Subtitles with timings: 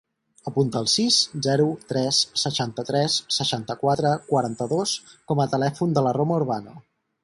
[0.51, 1.17] Apunta el sis,
[1.47, 4.99] zero, tres, seixanta-tres, seixanta-quatre, quaranta-dos
[5.33, 6.81] com a telèfon de la Roma Urbano.